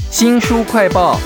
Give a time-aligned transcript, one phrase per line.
[0.00, 1.18] 新书快报。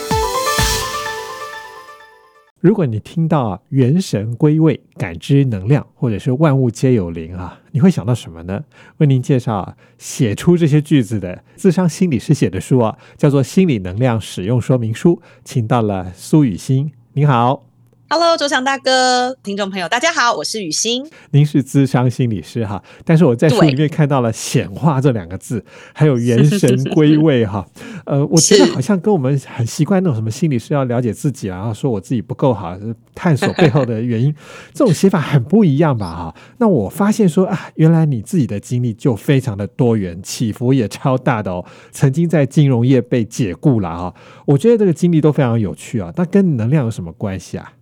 [2.61, 8.65] 如果你听到啊“元神归位”、“感知能量”或者是“万物皆有灵”啊，你会想到什么呢？
[8.97, 17.63] 为您介绍啊，写出这些句子的自伤心理师写的书啊，叫做《心理能量使用说明书》，请到了苏雨欣，您好。
[18.09, 21.05] Hello，周强大哥，听众朋友，大家好，我是雨欣。
[21.33, 27.67] 您是资商心理师哈，但是我在书里面看到了“显化”这两个字，还有“元神归位”哈。
[28.07, 32.79] 呃，我觉得好像跟我们很习惯那种什么心理师要了解自己然后，说我自己不够好，
[33.13, 34.33] 探索背后的原因，
[34.73, 36.15] 这种写法很不一样吧？
[36.15, 36.35] 哈。
[36.59, 41.65] 那我发现说啊，原来你自己的经历就非常的多元，起伏也超大的哦。
[41.91, 44.15] 曾经在金融业被解雇了哈，
[44.47, 46.13] 我觉得这个经历都非常有趣啊。
[46.15, 47.73] 那跟能量有什么关系啊？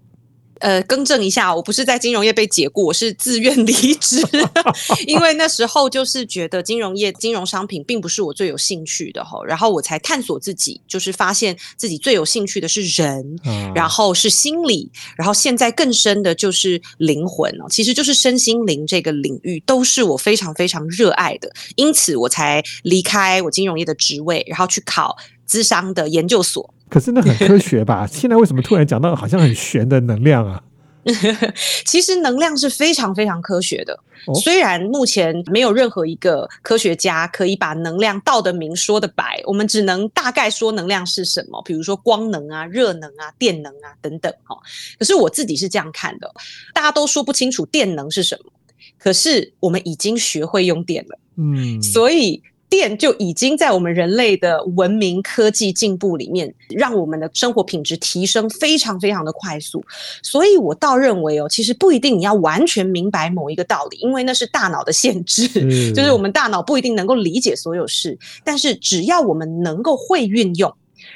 [0.64, 4.18] 呃，更正一下，我不是在金融业被解雇，我是自愿离职，
[5.06, 13.38] 因为那时候就是觉得金融业、金融商品并不是我最有兴趣的哈，然后我才探索自己，就是发现自己最有兴趣的是人，
[13.74, 25.14] 然后是心理，然后现在更深的就是灵魂哦，其实就是身心灵这个领域都是我非常非常热爱的，因此我才离开我金融业的职位，然后去考
[25.46, 26.72] 资商的研究所。
[26.88, 28.06] 可是那很科学吧？
[28.10, 30.62] 现在为什么突然讲到好像很玄的能量啊？
[31.84, 33.98] 其实能量是非常非常科学的。
[34.42, 44.32] 虽然目前没有任何一个科学家可以把能量道得明说得白，我们只能大概说能量是什么，比如说光能啊、热能啊、电能啊等等。
[44.44, 44.56] 哈，
[44.98, 46.32] 可是我自己是这样看的：
[46.72, 48.50] 大家都说不清楚电能是什么，
[48.98, 51.18] 可是我们已经学会用电了。
[51.36, 52.42] 嗯，所以。
[52.68, 59.84] 电就已经在我们人类的文明科技进步里面，让我们的生活品质提升非常非常的快速。
[60.22, 65.48] 所以我倒认为哦，其实不一定你要完全明白某一个道理，因为那是大脑的限制，
[65.94, 68.18] 就是我们大脑不一定能够理解所有事。
[68.42, 70.74] 但是只要我们能够会运用。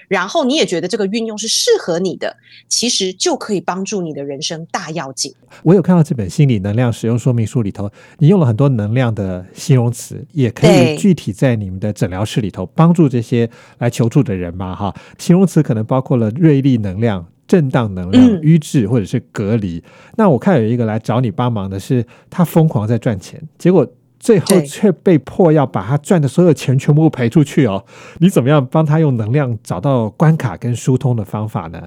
[0.09, 2.37] 然后你也觉得这个运用是适合你的，
[2.69, 5.35] 其实就可以帮助你的人生大要紧。
[5.63, 13.49] 我有看到这本心理能量使用说明书里头，你用了很多能量的形容词，也可以具体在你们的诊疗室里头帮助这些
[13.79, 14.75] 来求助的人嘛？
[14.75, 19.83] 哈，形容词可能包括了锐利能量、震荡能量、瘀滞或者是隔离。
[20.17, 23.87] 那我看有一个来找你帮忙的是，他疯狂在赚钱，结果。
[24.19, 27.85] 最后却被迫要把他赚的所有钱全部赔出去哦！
[28.19, 31.81] 你怎么样帮他用能量找到关卡跟疏通的方法呢？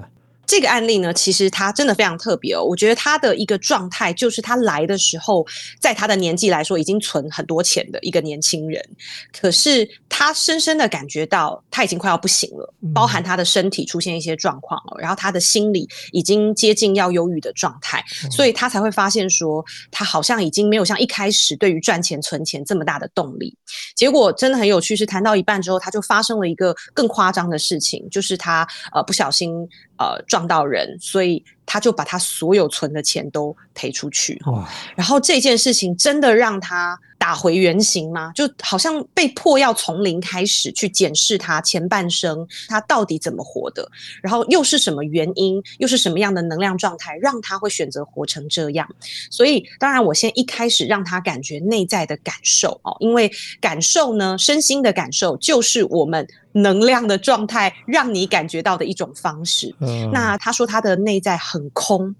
[0.52, 2.62] 这个案例呢，其实他真的非常特别哦。
[2.62, 5.46] 我觉得他的一个状态，就是他来的时候，
[5.80, 8.86] 在他的年纪来说，已经存很多钱的一个年轻人。
[9.32, 23.56] 可是他深深的感觉到他已经快要不行了，包含他的身体出现一些状况了，然后他的心理已经接近要忧郁的状态，所以他才会发现说，他好像已经没有像一开始对于赚钱存钱这么大的动力。
[23.96, 29.66] 结果真的很有趣，是谈到一半之后，他就发生了一个更夸张的事情，就是他呃不小心。
[30.02, 34.38] 呃，撞到人，所以他就把他所有存的钱都赔出去。
[34.44, 34.68] 哇！
[34.94, 38.30] 然后这件事情真的让他打回原形吗？
[38.34, 43.90] 就好像被迫要从零开始去检视他前半生，他到底怎么活的？
[44.22, 45.62] 然后又是什么原因？
[45.78, 48.86] 又是什么样的能量状态，让他会选择活成这样？
[49.30, 53.32] 所以，当然，我先一开始让他感觉内在的感受哦，因为
[53.62, 56.28] 感受呢，身心的感受就是我们。
[56.54, 59.74] 能量的状态让你感觉到的一种方式。
[59.80, 62.14] 嗯那他说他的内在很空，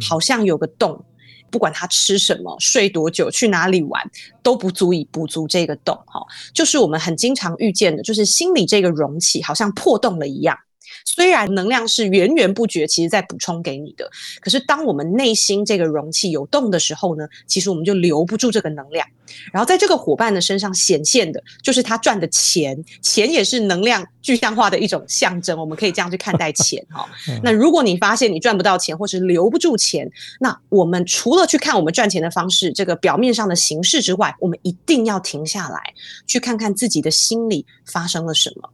[0.00, 1.04] 好像有个洞，
[1.50, 4.10] 不管他吃什么、睡多久、去哪里玩，
[4.42, 5.94] 都不足以补足这个洞。
[6.06, 6.24] 哈，
[6.54, 10.56] 就是我们很经常遇见的，就是心里这个容器好像破洞了一样。
[11.04, 14.10] 虽然能量是源源不绝，其实在补充给你的，
[14.40, 19.06] 可是当我们内心这个容器有洞的时候呢，其实我们就留不住这个能量。
[19.50, 25.58] 然后在这个伙伴的身上显现的，就是他赚的钱，钱也是能量具象化的一种象征。
[25.58, 27.08] 我们可以这样去看待钱哈。
[27.42, 30.10] 那如果你发现你赚不到钱，或是留不住钱，
[30.40, 35.80] 那我们除了去看我们赚钱的方式，这个表面上的形式之外，我们一定要停下来，
[36.26, 38.68] 去看看自己的心里发生了什么。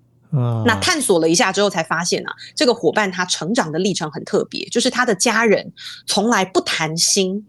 [0.67, 5.73] 那探索了一下之后，才发现啊，这个伙伴他成长的历程很特别，就是他的家人
[6.07, 7.47] 从来不谈心，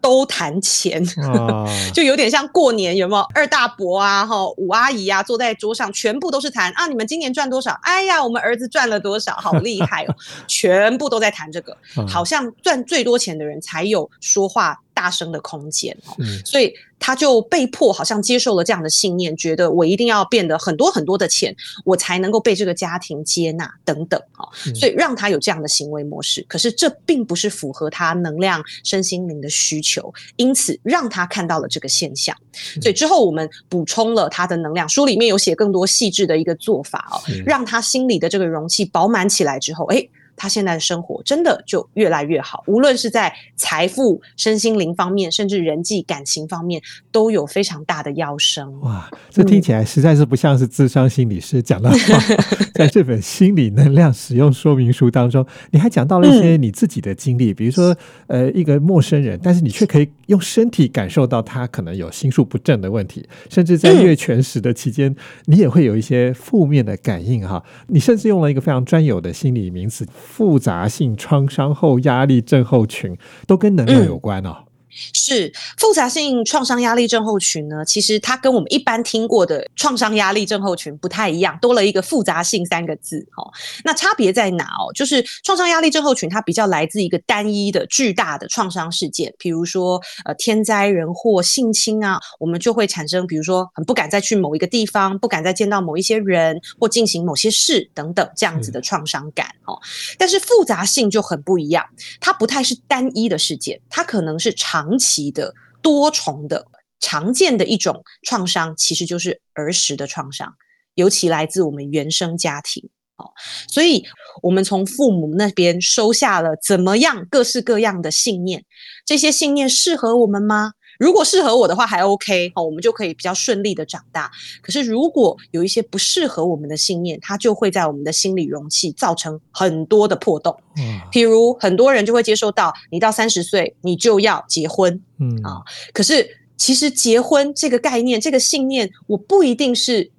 [0.00, 1.02] 都谈钱，
[1.92, 7.72] 就有点像过年有没有二大伯啊、哈五阿姨啊坐在桌上，全部都是谈啊，你们今年赚多少？
[7.82, 9.34] 哎呀，我们儿子赚了多少？
[9.36, 10.14] 好厉害哦！
[10.46, 11.76] 全部都在谈这个，
[12.06, 14.78] 好像赚最多钱的人才有说话。
[15.04, 16.16] 大声的空间哦，
[16.46, 21.54] 所以他就被迫好像接受了这样的信念，觉得我一定要变得很多很多的钱，
[21.84, 26.42] 我才能够被这个家庭接纳等等哈，所以让他有这样的行为模式。
[26.48, 32.34] 可是这并不是符合他能量、身心灵的需求，因此让他看到了这个现象。
[32.80, 40.08] 所以之后我们补充了他的能量，书里面有写更多细致的一个做法哦，让他心里的这个容器饱满起来之后，哎。
[40.36, 48.80] 他现在的生活真的就越来越好，无论是在财富、身心灵方面，甚至人际感情方面，都有非常大的跃升。
[48.80, 51.96] 哇，这听起来实在是不像是智商心理师讲的话。
[52.74, 57.96] 在这本心理能量使用说明书当中，你还讲到了一些你自己的经历，比如说，
[58.26, 65.14] 呃，一个陌生人，但是你却可以用身体感受到他可能有心术不正的问题，甚至在月全食的期间，
[65.44, 67.62] 你也会有一些负面的感应哈。
[67.86, 70.04] 你甚至用了一个非常专有的心理名词。
[70.24, 73.16] 复杂性创伤后压力症候群
[73.46, 74.64] 都跟能量有关哦。
[75.12, 77.84] 是复杂性创伤压力症候群呢？
[77.84, 83.26] 其实它跟我们一般听过的创伤压力症候群不太一样，多了一个复杂性三个字。
[83.36, 83.50] 哦，
[83.84, 84.92] 那差别在哪哦？
[84.94, 99.46] 就是创伤压力症候群它比较来自一个单一的巨大的创伤事件，比如说呃天灾人祸、性侵啊，我们就会产生，比如说很不敢再去某一个地方，不敢再见到某一些人或进行某些事等等这样子的创伤感。
[99.64, 99.76] 哦，
[100.18, 101.84] 但是复杂性就很不一样，
[102.20, 104.83] 它不太是单一的事件，它可能是长。
[104.84, 106.66] 长期的、多重的、
[107.00, 110.54] 常见的一种创伤，其实就是儿时的创伤，
[110.94, 112.90] 尤其来自我们原生家庭。
[113.16, 113.30] 哦，
[113.68, 114.04] 所以
[114.42, 118.64] 我们从父母那边收下了怎么样各式各样的信念，
[119.06, 120.72] 这些信念适合我们吗？
[120.98, 124.30] 如果适合我的话，还 OK 好，我们就可以比较顺利的长大。
[124.62, 130.56] 可是如果有一些不适合我们的信念，它就会在我们的心理容器造成很多的破洞。
[130.76, 135.00] 嗯，譬如很多人就会接受到，你到三十岁你就要结婚。
[135.18, 135.62] 嗯啊，
[135.92, 140.10] 可是其实结婚这个概念、这个信念，我不一定是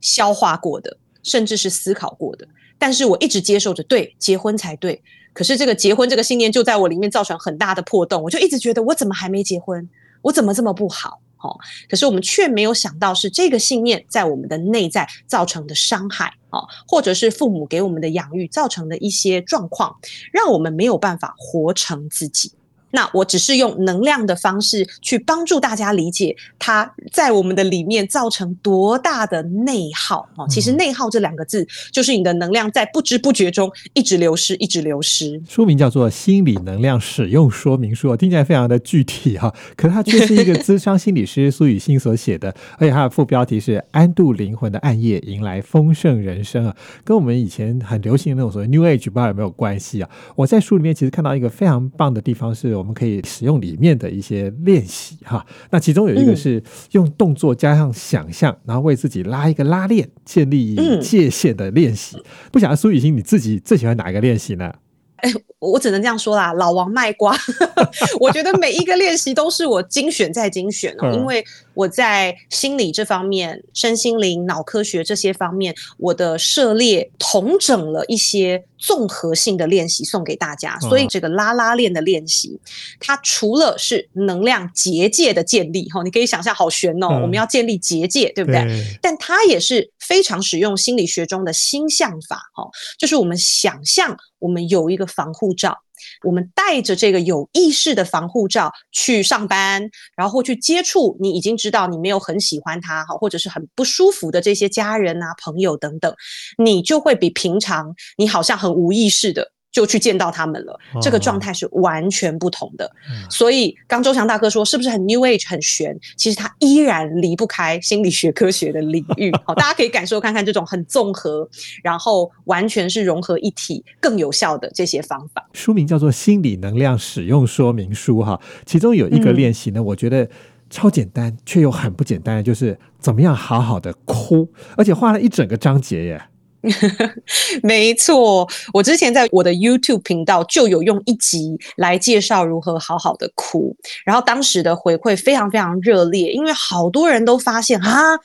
[0.00, 2.46] 消化过的，甚至是思考过的。
[2.78, 5.00] 但是我一直接受着，对，结婚才对。
[5.32, 9.88] 可是这个结婚这个信念就在我里面造成很大的破洞，我就一直觉得我怎么还没结婚？
[10.22, 11.20] 我怎么这么不好？
[11.38, 11.58] 哦，
[11.88, 19.98] 可是我们却没有想到是这个信念在我们的内在造成的伤害，哦，或者是父母给我们的养育造成的一些状况，
[20.32, 22.52] 让我们没有办法活成自己。
[22.92, 30.46] 那我只是用能量的方式去帮助大家理解它在我们的里面造成多大的内耗哦。
[30.48, 35.42] 其实“内耗”这两个字就是你的能量在不知不觉中一直流失，一直流失。
[35.48, 50.10] 书名叫做《心理能量使用说明书》，听起来非常的具体哈，可是它却是一个资深心理师苏雨欣所写的，而且它的副标题是“安度灵魂的暗夜，迎来丰盛人生”啊，跟我们以前很流行的那种所谓 New Age 不知道有没有关系啊？
[50.36, 52.81] 我在书里面其实看到一个非常棒的地方是。
[52.82, 62.20] 我们可以使用里面的一些练习哈，那其中有一个是用动作加上想象，然后为自己拉一个拉链，建立界限的练习。
[62.50, 64.72] 不晓得苏雨欣你自己最喜欢哪一个练习呢？
[65.18, 65.30] 哎，
[65.70, 67.36] 我只能这样说啦，老王卖瓜。
[68.18, 71.44] 我觉得每一个练习都是我精选再精选哦，因为
[71.74, 80.78] 我在心理这方面、身心灵、脑科学这些方面，我的涉猎同整了一些综合性的练习送给大家。
[80.80, 82.58] 所以这个拉拉链的练习，
[82.98, 88.60] 它除了是能量结界的建立，哈，你可以想象好悬哦，我们要建立结界，对不对？
[89.00, 92.68] 但它也是非常使用心理学中的心象法，哈，
[92.98, 94.16] 就是我们想象。
[94.42, 95.76] 我们有一个防护罩，
[96.24, 106.14] 我们带着这个有意识的防护罩去上班，然后去接触你已经知道你没有很喜欢他哈，或者是很不舒服的这些家人啊、朋友等等，
[106.62, 109.52] 你就会比平常你好像很无意识的。
[109.72, 112.88] 就去见到他们了，这个状态是完全不同的。
[113.30, 115.98] 所以刚周强大哥说是不是很 New Age 很玄？
[116.16, 119.32] 其实他依然离不开心理学科学的领域。
[119.46, 121.48] 好，大家可以感受看看这种很综合，
[121.82, 125.48] 然后完全是融合一体、更有效的这些方法。
[125.54, 130.28] 书名叫做《心理能量使用说明书》哈，其中有一个练习呢，我觉得
[130.68, 136.22] 超简单却又很不简单，就是怎么样好好的哭，而且画了一整个章节耶。
[137.62, 148.18] 没错，我之前在我的 YouTube 频道就有用一集来介绍如何好好的哭，然后当时的回馈非常非常热烈，因为好多人都发现啊。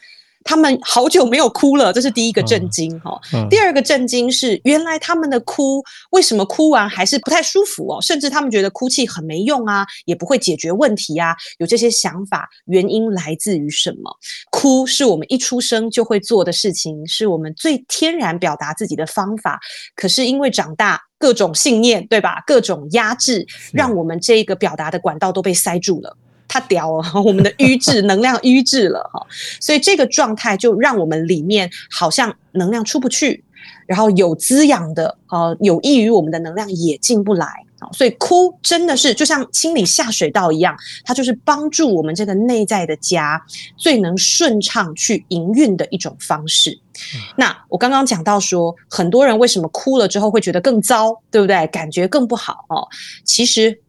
[0.48, 3.20] 他们好久没有哭了，这是第一个震惊哈。
[3.50, 8.02] 第二个震惊是，原来他们的哭为什么哭完还是不太舒服哦？
[8.02, 11.36] 甚至他们觉得哭泣很没用啊，也不会解决问题啊。
[11.58, 14.10] 有这些想法，原因来自于什么？
[14.50, 19.60] 哭是我们一出生就会做的事情，是我们最天然表达自己的方法。
[19.96, 22.42] 可是因为长大，各种信念对吧？
[22.48, 26.16] 各种压制，让我们这个表达的管道都被塞住了。
[26.48, 29.26] 他屌了，我们的瘀滞能量瘀滞了哈，
[29.60, 33.44] 所以这个状态就让我们里面好像能量出不去，
[33.86, 37.46] 然后有滋养的呃有益于我们的能量也进不来
[37.80, 43.44] 啊，所以哭真的是就像清理下水道一样，它就是帮助我们这个内在的家
[43.76, 46.80] 最能顺畅去营运的一种方式。
[47.36, 51.68] 那我刚刚讲到说，很多人为什么哭了之后会觉得更糟，对不对？
[51.68, 52.88] 感觉更不好哦，
[53.26, 53.82] 其实。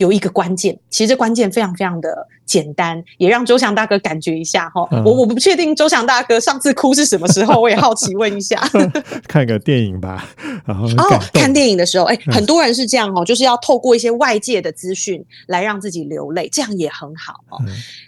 [0.00, 4.88] 有一个关键，其实这关键非常非常的简单，也让周翔大哥感觉一下哈。
[5.04, 8.58] 我我不确定周翔大哥上次哭是什么时候， 我也好奇问一下。
[9.28, 10.26] 看个电影吧，
[10.64, 17.60] 然后哦，看电影的时候，哎，很多人是这样哦，就是要透过一些外界的资讯来让自己流泪，这样也很好哦。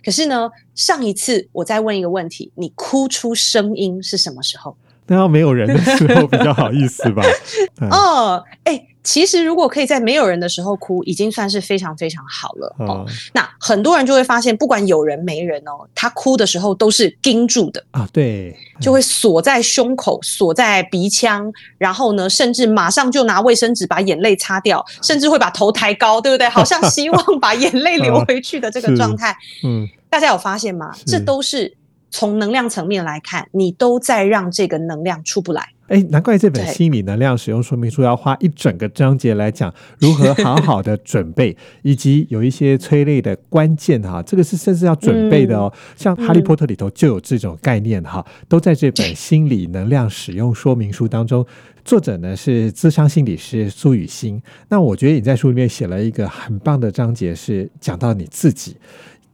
[0.02, 4.74] 可是呢，上一次我再问一个问题，你哭出声音是什么时候？
[5.06, 7.22] 那要没有人的时候比较好意思吧？
[7.90, 8.86] 哦，哎。
[9.04, 13.04] 其实，如果可以在没有人的时候哭，已经算是非常非常好了哦。
[13.32, 26.46] 那很多人就会发现，不管有人没人哦，他哭的时候都是盯住的啊，对，就会锁在胸口、锁在鼻腔，然后呢，甚至马上就拿卫生纸把眼泪擦掉，甚至会把头抬高，对不对？
[26.48, 29.36] 好像希望把眼泪流回去的这个状态。
[29.64, 30.92] 嗯，大家有发现吗？
[31.04, 31.76] 这都是
[32.12, 35.70] 从能量层面来看，你都在让这个能量出不来。
[35.88, 45.70] 哎，难怪这本心理能量使用说明书要花一整个章节来讲如何好好的准备，以及有一些催泪的关键哈，这个是甚至要准备的哦。
[45.96, 51.44] 像《哈利波特》里头就有这种概念哈，都在这本心理能量使用说明书当中。
[51.84, 54.40] 作者呢是资商心理师苏雨欣。
[54.68, 58.76] 那我觉得你在书里面写了一个很棒的章节，是讲到你自己。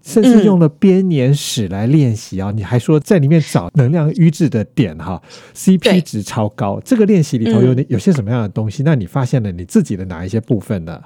[0.09, 2.50] 甚至用了编年史来练习啊！
[2.50, 5.21] 你还说在里面找能量瘀滞的点哈
[5.55, 6.81] ，CP 值超高。
[6.83, 8.83] 这个练习里头有有些什么样的东西？
[8.83, 10.99] 那你发现了你自己的哪一些部分呢？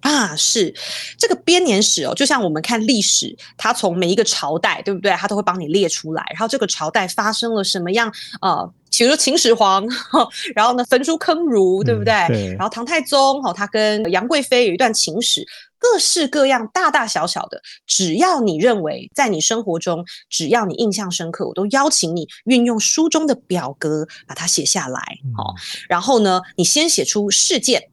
[0.00, 0.74] 啊，是
[1.16, 5.12] 这个编年史哦，就像我们看历史，它从每一个朝代，对不对？
[5.12, 8.12] 它都会帮你列出来，然后这个朝代发生了什么样
[8.42, 9.86] 呃，比如说秦始皇，
[10.56, 12.12] 然后呢焚书坑儒，对不对？
[12.58, 15.46] 然后唐太宗哦，他跟杨贵妃有一段情史。
[15.92, 24.98] 各式各样、大大小小的，只要你认为在你生活中，只要你印象深刻，我都邀请你运用书中的表格把它写下来。
[25.36, 25.54] 好，
[25.86, 27.90] 然后呢，你先写出事件，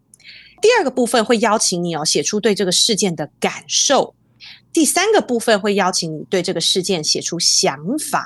[0.62, 4.16] 第二个部分会邀请你哦写出对这个事件的感受，
[4.72, 8.26] 第三个部分会邀请你对这个事件写出想法。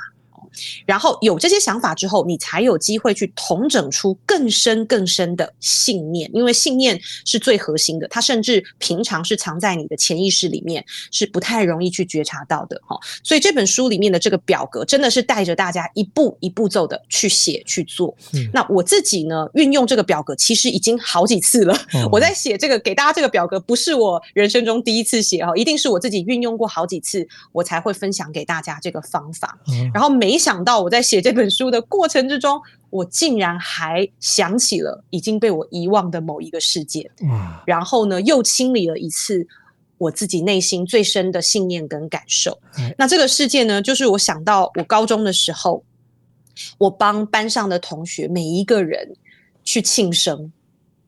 [0.85, 12.97] 然后有这些想法之后，你才有机会去统整出更深更深的信念，因为信念是最核心的，它甚至平常是藏在你的潜意识里面，是不太容易去觉察到的哈。
[13.23, 18.15] 所以这本书里面的这个表格，真的是带着大家一步一步走的去写去做。
[18.53, 21.77] 那我自己呢，运用这个表格其实已经好几次了。
[22.11, 29.57] 我在写这个给大家这个表格，不是我人生中第一次写哈，一定是我自己运用过好几次，我才会分享给大家这个方法。
[29.93, 37.09] 然后每想到我在写这本书的过程之中，我竟然还想起了已经被我遗忘的某一个事件，
[37.65, 39.45] 然后呢，又清理了一次
[39.97, 42.59] 我自己内心最深的信念跟感受。
[42.97, 45.83] 那这个事件呢，就是我想到我高中的时候，
[46.77, 49.15] 我帮班上的同学每一个人
[49.63, 50.51] 去庆生。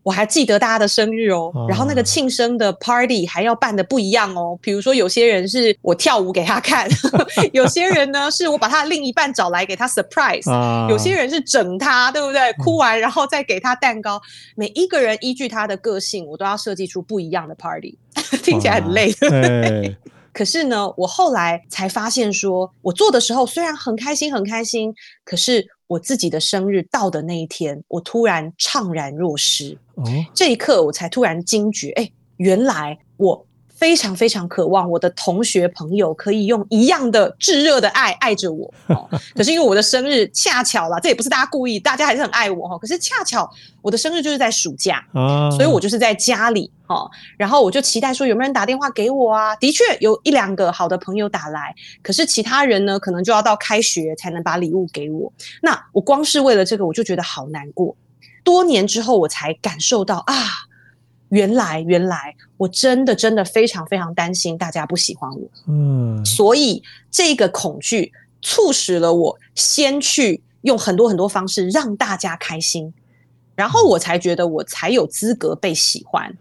[0.08, 4.58] 我还记得大家的生日哦，然后那个庆生的 party 还要办的不一样哦。
[4.62, 6.88] 比如说，有些人是我跳舞给他看，
[7.52, 10.50] 有些人呢是我把他的另一半找来给他 surprise，
[10.90, 12.54] 有些人是整他，对不对？
[12.54, 14.22] 哭完然后再给他蛋糕。
[14.56, 17.98] 每一个人依据他的个性，我都要设计出不一样的 party，
[18.42, 19.14] 听起来很累。
[20.32, 24.94] 可是呢，我后来才发现，说我做的时候虽然很开心，很开心，
[25.26, 25.68] 可是。
[25.88, 29.78] 我自己的生日到的那一天，我突然怅然若失。
[29.96, 30.04] 哦，
[30.36, 33.47] 这一刻我才突然惊觉，哎，原来我。
[33.78, 38.74] 非常非常渴望我的同学朋友可以用一样的炙热的爱爱着我，
[39.36, 42.78] 可是因为我的生日恰巧了，这也不是大家故意，大家还是很爱我哈。
[42.80, 43.48] 可是恰巧
[43.84, 45.06] 我的生日就是在暑假，
[45.56, 47.08] 所以我就是在家里哈，
[47.38, 49.56] 然后我就期待说有没有人打电话给我啊？
[49.58, 55.32] 的确有一两个好的朋友打来，可是其他人呢，可能就要到开学才能把礼物给我。
[55.62, 57.96] 那我光是为了这个，我就觉得好难过。
[58.44, 60.34] 多年之后，我才感受到啊。
[61.30, 66.82] 原来，原来，我真的真的非常非常担心大家不喜欢我，嗯，所以
[67.12, 72.94] 这个恐惧促使了我先去用很多很多方式让大家开心，
[73.56, 76.36] 然后我才觉得我才有资格被喜欢。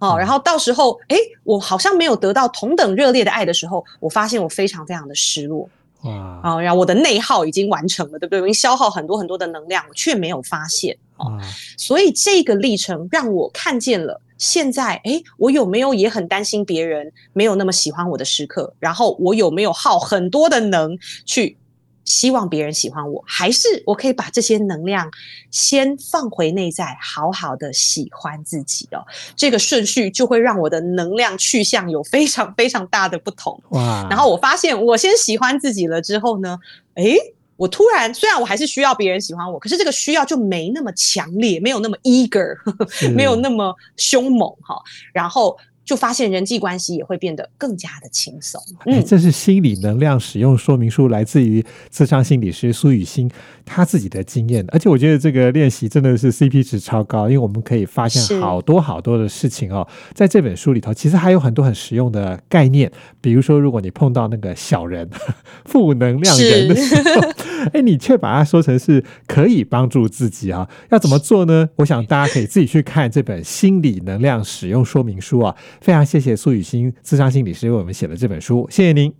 [0.00, 5.68] 哦，然后到时候，哎，我好像没有得到同等热烈的爱的时候，我发现我非常非常的失落。
[6.02, 6.40] 哇！
[6.42, 8.40] 啊，然后我的内耗已经完成了，对不对？
[8.42, 10.94] 我已经消耗很多很多的能量，却没有发现。
[11.16, 11.40] 哦，
[11.78, 18.74] 所以这个历程让我看见了现在，哎，我有没有也很担心别人没有那么喜欢我的时刻？
[18.78, 21.56] 然后我有没有耗很多的能去？
[22.04, 25.10] 希望别人喜欢我，还是我可以把这些能量
[25.50, 29.02] 先放回内在，好好的喜欢自己哦。
[29.34, 33.58] 这个顺序就会让我的能量去向有非常非常大的不同。
[33.70, 34.06] 哇！
[34.10, 36.58] 然后我发现，我先喜欢自己了之后呢，
[36.96, 37.16] 诶，
[37.56, 42.56] 我突然虽然我还是需要别人喜欢我，可是这个需要就没那么强烈，没有那么 eager，
[43.14, 44.80] 没有那么凶猛哈。
[45.12, 45.56] 然后。
[45.84, 48.60] 就发现人际关系也会变得更加的轻松。
[48.86, 53.30] 嗯，这是心理能量使用说明书，来自于自商心理师苏雨欣
[53.64, 54.64] 他自己的经验。
[54.68, 59.86] 而且我觉得这个练习真的是 CP 值超高，因为我们可以发现好多好多的事情哦。
[60.14, 65.08] 在这本书里头，其实还有很多很实用的概念，比如说，如果你碰到那个小人、
[65.66, 67.20] 负能量人的时候，
[67.74, 71.68] 哎，你却把它说成是可以帮助自己啊，要怎么做呢？
[71.76, 75.54] 我想大家可以自己去看这本心理能量使用说明书啊。
[75.80, 79.12] 非常谢谢苏雨欣，智商心理师为我们写了这本书，谢谢您，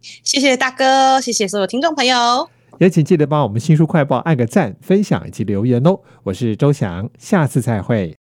[0.00, 6.00] 谢谢大哥，谢谢所有听众朋友，也请记得帮我们新书快报按个赞、分享以及留言哦。
[6.24, 8.21] 我是周翔，下次再会。